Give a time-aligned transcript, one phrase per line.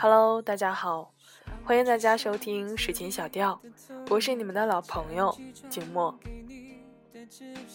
[0.00, 1.12] Hello，大家好，
[1.64, 3.60] 欢迎大家收听史琴小调，
[4.08, 5.36] 我是你们的老朋友
[5.68, 6.16] 静默。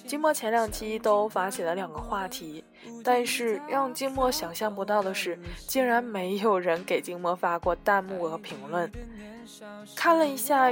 [0.08, 2.64] 静默前两期都发起了两个话题，
[3.04, 8.90] 但是让静默想象不到的是，竟然没有人给静默发过弹幕和评论。
[9.94, 10.72] 看了一下。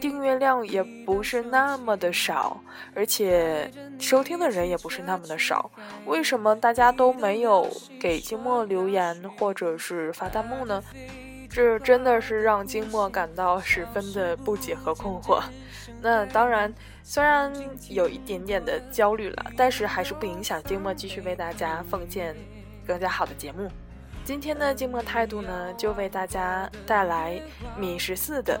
[0.00, 2.60] 订阅量也不是那么的少，
[2.94, 5.70] 而且收听的人也不是那么的少，
[6.06, 7.68] 为什么大家都没有
[8.00, 10.82] 给静默留言或者是发弹幕呢？
[11.48, 15.40] 这真的是让静默感到十分的不解和困惑。
[16.02, 16.72] 那当然，
[17.02, 17.52] 虽然
[17.88, 22.34] 有一点点的焦虑了，但是还是不影响静默继续为大家奉献
[22.86, 23.70] 更加好的节目。
[24.24, 27.40] 今天的静默态度呢，就为大家带来
[27.78, 28.60] 米十四的。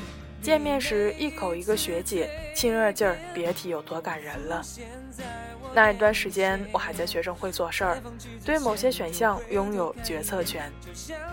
[0.41, 4.61] 见面时一口一个学姐，亲热劲儿别提有多感人了。
[5.73, 8.01] 那一段时间，我还在学生会做事儿，
[8.43, 10.71] 对某些选项拥有决策权。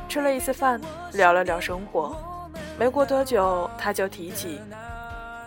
[0.08, 0.80] 吃了一次饭，
[1.12, 2.16] 聊了聊生活，
[2.78, 4.60] 没过多久，他就提起，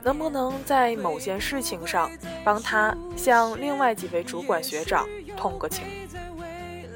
[0.04, 2.10] 能不能在某件事情上
[2.44, 5.86] 帮他向另外几位主管学长通个情。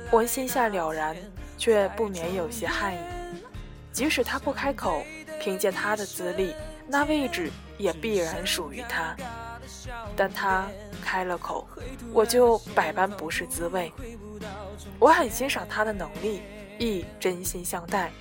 [0.09, 1.15] 我心下了然，
[1.59, 2.97] 却不免有些汗意。
[3.91, 5.03] 即使他不开口。
[5.45, 6.55] 凭借他的资历，
[6.87, 9.15] 那位置也必然属于他。
[10.15, 10.67] 但他
[11.03, 11.67] 开了口，
[12.11, 13.93] 我就百般不是滋味。
[14.97, 16.41] 我很欣赏他的能力，
[16.79, 18.11] 亦真心相待，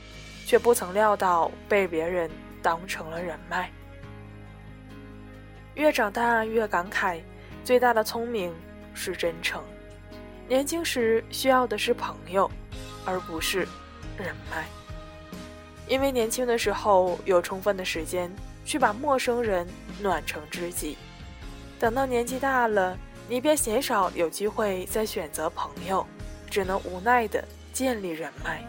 [0.45, 2.31] 却不曾料到被别人
[2.61, 3.71] 当成了人脉。
[5.77, 7.23] 越长大越感慨，
[7.65, 8.55] 最大的聪明
[8.93, 9.63] 是真诚。
[10.47, 12.51] 年轻时需要的是朋友，
[13.07, 13.61] 而不是
[14.19, 14.67] 人脉。
[15.87, 18.31] 因为年轻的时候有充分的时间
[18.65, 19.67] 去把陌生人
[20.01, 20.97] 暖成知己，
[21.79, 22.97] 等到年纪大了，
[23.29, 26.07] 你便鲜少有机会再选择朋友，
[26.51, 28.65] 只能无奈的建立人脉。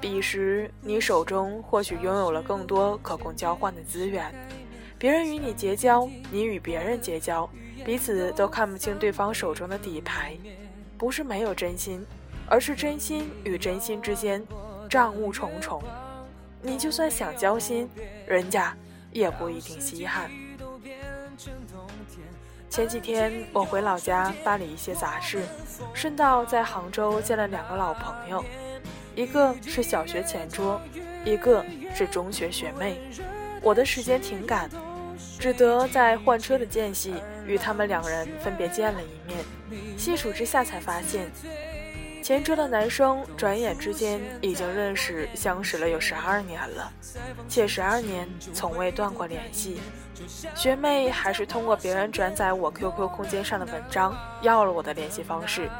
[0.00, 4.32] 彼时你手中或许拥有了更多可供交换的资源，
[4.98, 7.48] 别人与你结交，你与别人结交，
[7.84, 10.36] 彼此都看不清对方手中的底牌，
[10.96, 12.06] 不是没有真心，
[12.46, 14.46] 而是真心与真心之间。
[14.88, 15.82] 障物重重，
[16.62, 17.88] 你就算想交心，
[18.26, 18.74] 人家
[19.12, 20.30] 也不一定稀罕。
[22.70, 25.42] 前几天我回老家办理一些杂事，
[25.94, 28.44] 顺道在杭州见了两个老朋友，
[29.14, 30.80] 一个是小学前桌，
[31.24, 32.98] 一个是中学学妹。
[33.62, 34.70] 我的时间挺赶，
[35.38, 37.14] 只得在换车的间隙
[37.46, 39.98] 与他们两人分别见了一面。
[39.98, 41.30] 细数之下，才发现。
[42.28, 46.92] 前桌的男生转眼之间已经认识相识了有十二年了，
[47.48, 49.80] 且十二年从未断过联系。
[50.54, 55.70] 学妹还是通过别人转载我 QQ 空间上的文章要了我的联系方式。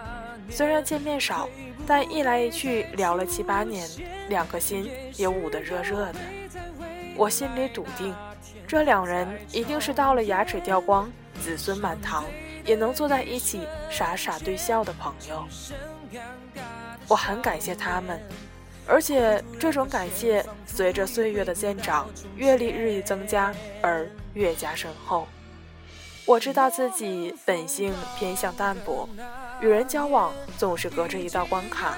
[0.48, 1.47] 虽然见面少，
[1.87, 3.87] 但一来一去聊了七八年，
[4.31, 6.19] 两颗心也捂得热热的。
[7.14, 8.14] 我心里笃定，
[8.66, 12.25] 这两人一定是到了牙齿掉光、子孙满堂，
[12.64, 15.47] 也能坐在一起傻傻对笑的朋友。
[17.06, 18.20] 我很感谢他们，
[18.86, 25.26] 而且这种感谢随着岁月的渐长，阅历日益增加而越加深厚。
[26.26, 29.08] 我知道自己本性偏向淡薄，
[29.62, 31.96] 与人交往总是隔着一道关卡，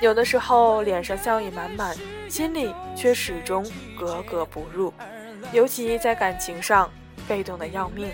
[0.00, 1.96] 有的时候脸上笑意满满，
[2.28, 3.66] 心里却始终
[3.98, 4.94] 格格不入，
[5.50, 6.88] 尤其在感情上
[7.26, 8.12] 被动的要命，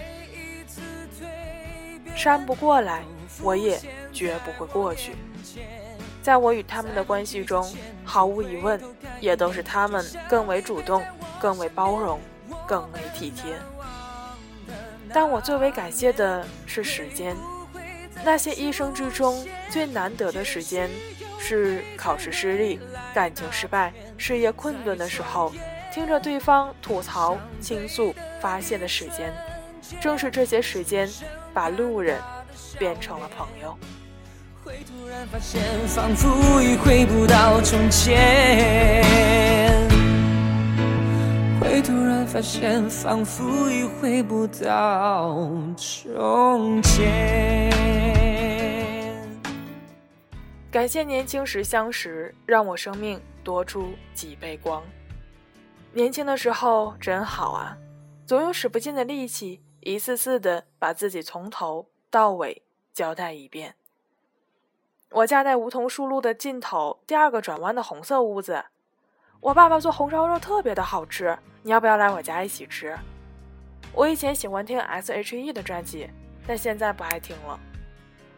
[2.17, 3.03] 扇不过来，
[3.43, 3.79] 我也。
[4.13, 5.17] 绝不会过去。
[6.23, 7.67] 在我与他们的关系中，
[8.05, 8.81] 毫无疑问，
[9.21, 11.03] 也都是他们更为主动、
[11.41, 12.21] 更为包容、
[12.67, 13.55] 更为体贴。
[15.13, 17.35] 但我最为感谢的是时间，
[18.25, 20.91] 那些一生之中最难得的时间，
[21.39, 22.79] 是考试失利、
[23.15, 25.53] 感情失败、事业困顿的时候，
[25.93, 29.33] 听着对方吐槽、倾诉、发泄的时间。
[30.01, 31.09] 正是这些时间，
[31.53, 32.21] 把路人
[32.79, 33.77] 变成了朋友。
[34.71, 39.03] 会突然发现，仿佛已回不到从前。
[41.61, 47.69] 会突然发现，仿佛已回不到从前。
[50.71, 54.81] 感谢年轻时相识，让我生命多出几倍光。
[55.93, 57.77] 年轻的时候真好啊，
[58.25, 62.63] 总有使不尽的力气，一次次的把自己从头到尾
[62.95, 63.75] 交代一遍。
[65.13, 68.65] 我家在梧桐树路的尽头第二个转弯的红色屋子，
[69.41, 72.97] 我爸爸做红烧肉特别的好吃，你要不要来我家一起吃？
[73.93, 76.09] 我以前喜欢听 S.H.E 的专辑，
[76.47, 77.59] 但现在不爱听了。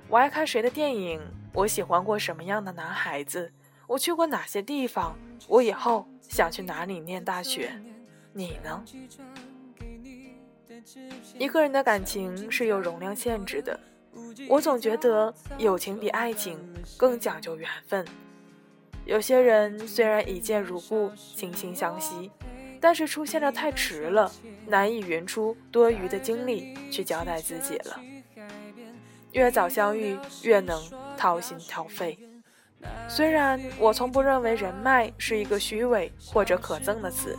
[0.08, 1.20] 我爱看谁的电影？
[1.52, 3.52] 我喜欢过什么样的男孩子？
[3.86, 5.14] 我去过哪些地方？
[5.46, 7.70] 我以后想去哪里念大学？
[8.32, 8.82] 你呢？
[11.38, 13.78] 一个人的感情是有容量限制的。
[14.48, 16.58] 我总觉得友情比爱情
[16.96, 18.04] 更讲究缘分。
[19.04, 22.30] 有些人虽然一见如故、惺惺相惜，
[22.80, 24.30] 但是出现的太迟了，
[24.66, 28.00] 难以匀出多余的精力去交代自己了。
[29.32, 30.80] 越早相遇，越能
[31.16, 32.18] 掏心掏肺。
[33.08, 37.38] 虽然我从不认为人脉是一个虚伪或者可憎的词，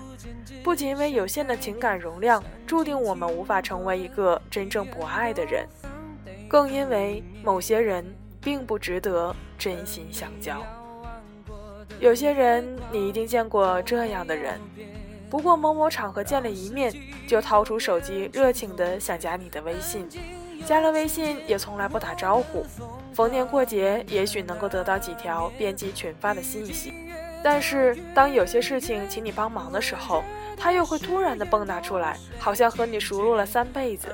[0.63, 5.67] 不仅因为有限的情感容量注定我们无法成为一个真正博爱的人。
[6.53, 8.05] 更因为某些人
[8.39, 10.61] 并不值得真心相交。
[11.99, 14.61] 有些人你一定见过这样的人，
[15.31, 16.93] 不过某某场合见了一面，
[17.27, 20.07] 就掏出手机热情的想加你的微信，
[20.63, 22.63] 加了微信也从来不打招呼。
[23.15, 26.93] 逢年过节也许能够得到几条编辑群发的信息，
[27.43, 30.23] 但是当有些事情请你帮忙的时候，
[30.63, 34.07] 他又会突然的蹦跶出来，好像和你熟络了三辈子。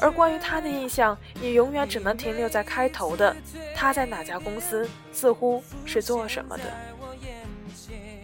[0.00, 3.36] 而关于他的印象，你永远只能停留在开头的
[3.76, 6.64] “他在哪家公司，似乎是做什么的”。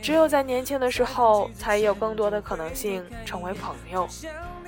[0.00, 4.08] 只有在年轻的时候，才有更多的可能性成为朋友。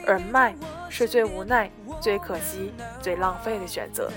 [0.07, 0.55] 人脉
[0.91, 1.71] 是最无奈、
[2.03, 2.71] 最可惜、
[3.01, 4.11] 最浪费的选择。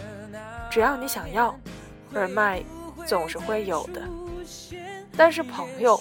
[0.70, 1.58] 只要你想要，
[2.12, 2.62] 人脉
[3.06, 4.02] 总是会有的。
[5.16, 5.98] 但是朋友，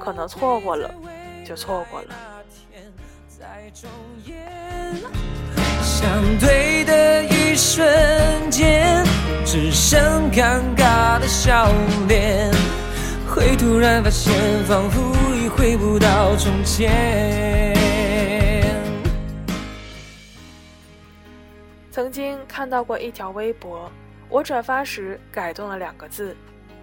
[0.00, 0.90] 可能错过了，
[1.46, 2.08] 就错过了。
[5.80, 9.04] 相对的一瞬间，
[9.44, 11.70] 只剩尴尬的笑
[12.08, 12.50] 脸，
[13.28, 14.34] 会突然发现，
[14.64, 15.00] 仿佛
[15.36, 17.74] 已回不到从前。
[21.92, 23.90] 曾经看到过一条微博，
[24.28, 26.36] 我转发时改动了两个字，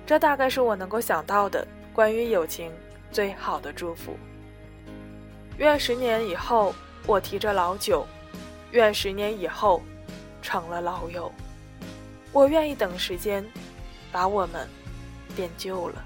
[0.05, 2.71] 这大概是我能够想到的关于友情
[3.11, 4.17] 最好的祝福。
[5.57, 6.73] 愿十年以后，
[7.05, 8.05] 我提着老酒。
[8.71, 9.83] 愿十年以后
[10.41, 11.31] 成了老友，
[12.31, 13.45] 我愿意等时间
[14.11, 14.67] 把我们
[15.35, 16.03] 变旧了。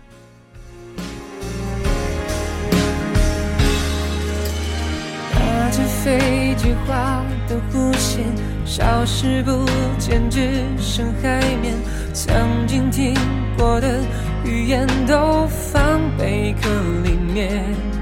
[5.32, 8.26] 拿着飞机划的弧线，
[8.66, 9.66] 消失不
[9.98, 11.74] 见，只剩海面。
[12.14, 13.16] 曾经听
[13.58, 14.02] 过的
[14.44, 16.70] 语言都放贝壳
[17.06, 17.97] 里面。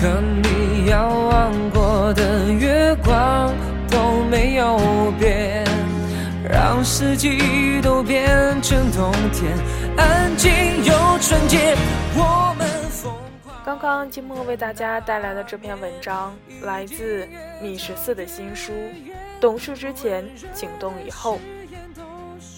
[0.00, 0.08] 和
[0.42, 3.54] 你遥望过的月光
[3.90, 5.62] 都没有变，
[6.48, 8.26] 让四季都变
[8.62, 9.54] 成冬天，
[9.98, 10.50] 安静
[10.84, 11.76] 又纯洁。
[12.16, 13.12] 我们疯
[13.44, 13.62] 狂。
[13.62, 17.28] 刚刚金墨为大家带来的这篇文章来自
[17.60, 18.72] 米十四的新书
[19.38, 20.24] 《懂事之前，
[20.54, 21.36] 行动以后》。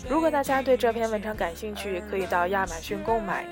[0.08, 3.44] 如果大家对这篇文章感兴趣，可以到亚马逊购买。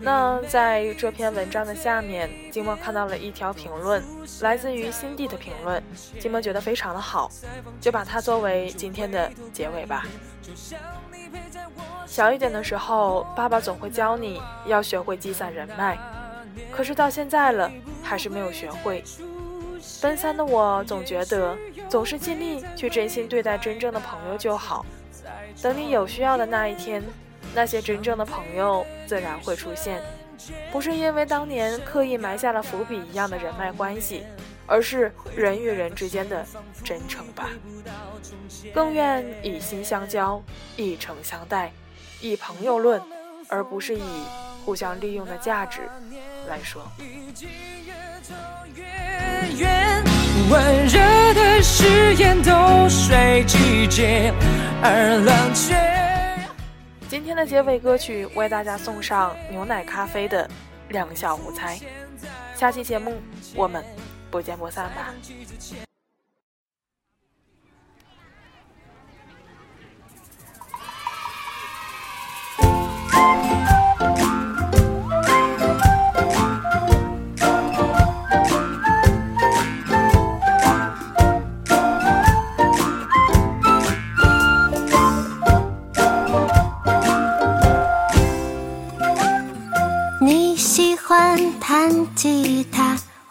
[0.00, 4.02] 那在这篇文章的下面，金墨看到了一条评论，
[4.40, 5.82] 来自于新地的评论，
[6.20, 7.30] 金墨觉得非常的好，
[7.80, 10.06] 就把它作为今天的结尾吧。
[12.06, 15.98] 小一点的时候，爸爸总会教你要学会积攒人脉，
[16.70, 17.70] 可是到现在了，
[18.02, 19.02] 还是没有学会。
[20.00, 21.56] 奔三的我总觉得，
[21.88, 24.86] 总是尽力去真心对待真正的朋友就好，
[25.60, 27.02] 等你有需要的那一天。
[27.54, 30.02] 那些真正的朋友自然会出现，
[30.70, 34.22] 不是因为当年刻意埋下了伏笔一样的人脉关系，
[34.66, 36.44] 而是人与人之间的
[36.84, 37.48] 真诚吧。
[38.74, 40.42] 更愿以心相交，
[40.76, 41.72] 以诚相待，
[42.20, 43.00] 以朋友论，
[43.48, 44.02] 而不是以
[44.62, 45.80] 互相利用的价值
[46.46, 46.82] 来说。
[50.50, 54.32] 温热的誓言都随季节
[54.82, 55.97] 而冷却。
[57.28, 60.48] 今天的结尾歌曲为大家送上牛奶咖啡的
[60.88, 61.78] 两小无猜。
[62.54, 63.20] 下期节目
[63.54, 63.84] 我们
[64.30, 65.12] 不见不散吧。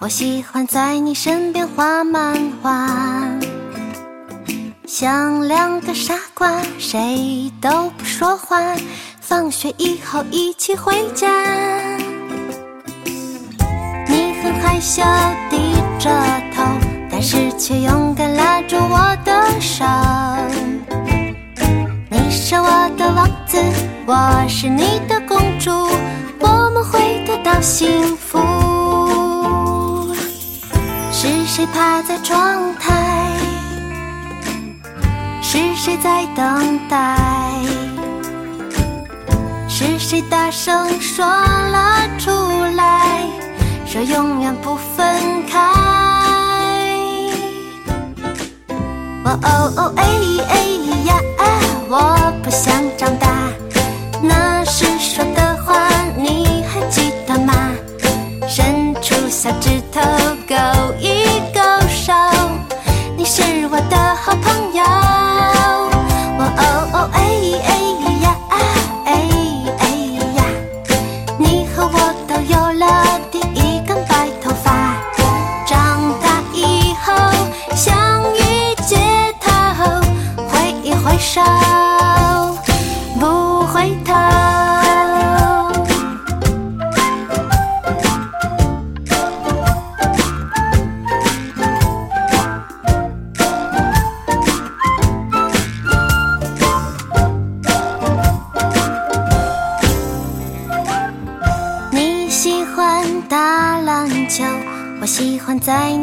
[0.08, 2.34] 我喜欢在你身边画漫
[2.64, 2.88] 画，
[4.88, 8.58] 像两个傻瓜，谁都不说话。
[9.20, 11.28] 放学以后一起回家，
[14.08, 15.04] 你很害羞
[15.50, 16.10] 低着
[16.56, 16.64] 头，
[17.12, 19.84] 但是却勇敢拉住我的手。
[22.10, 23.62] 你是我的王子，
[24.06, 25.70] 我是你的公主，
[26.40, 28.38] 我们会得到幸福。
[31.58, 33.32] 谁趴在窗台？
[35.42, 37.18] 是谁在等待？
[39.68, 42.30] 是谁大声说了出
[42.76, 43.26] 来？
[43.88, 45.60] 说永远不分开。
[49.24, 50.06] 哦哦哦哎
[50.50, 50.60] 哎
[51.06, 51.44] 呀，啊
[51.90, 53.28] 我不想长大。
[54.22, 57.52] 那时说的话你还记得吗？
[58.48, 59.82] 伸出小指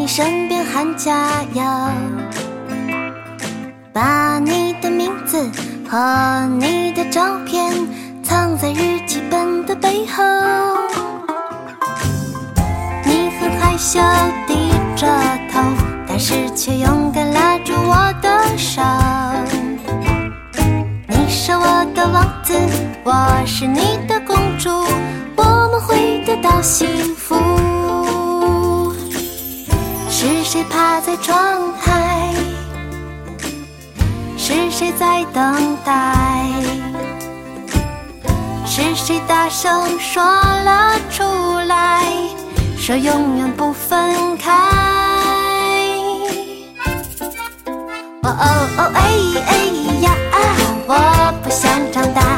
[0.05, 1.63] 你身边喊加油。
[3.91, 5.51] 把你的名字
[5.89, 7.73] 和你的照片
[8.23, 10.23] 藏在日记本的背后。
[13.07, 13.99] 你很害羞
[14.47, 15.07] 低着
[15.51, 15.63] 头，
[16.07, 18.83] 但是却勇敢拉住我的手。
[21.09, 22.53] 你是我的王子，
[23.05, 24.69] 我是你的公主，
[25.35, 25.43] 我
[25.73, 27.35] 们会得到幸福。
[30.55, 32.33] 谁趴在窗台？
[34.37, 36.47] 是谁在等待？
[38.65, 41.25] 是谁大声说了出
[41.67, 42.05] 来？
[42.79, 44.53] 说永远不分开。
[48.23, 49.11] 哦哦哦哎
[49.49, 49.57] 哎
[50.03, 50.15] 呀，
[50.87, 52.34] 我不想长大。